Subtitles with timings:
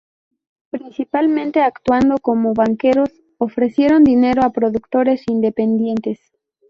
[0.71, 6.19] Principalmente actuando como banqueros, ofrecieron dinero a productores independientes.